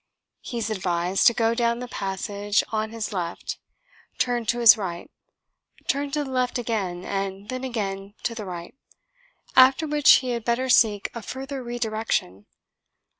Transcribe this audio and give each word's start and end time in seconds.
He 0.39 0.57
is 0.57 0.71
advised 0.71 1.27
to 1.27 1.33
go 1.35 1.53
down 1.53 1.77
the 1.77 1.87
passage 1.87 2.63
on 2.71 2.89
his 2.89 3.13
left, 3.13 3.59
turn 4.17 4.47
to 4.47 4.57
his 4.57 4.75
right, 4.75 5.11
turn 5.87 6.09
to 6.09 6.23
the 6.23 6.31
left 6.31 6.57
again 6.57 7.05
and 7.05 7.49
then 7.49 7.63
again 7.63 8.15
to 8.23 8.33
the 8.33 8.45
right 8.45 8.73
after 9.55 9.85
which 9.85 10.13
he 10.13 10.29
had 10.31 10.43
better 10.43 10.69
seek 10.69 11.11
a 11.13 11.21
further 11.21 11.61
re 11.61 11.77
direction. 11.77 12.47